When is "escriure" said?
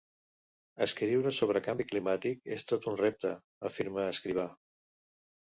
0.85-1.33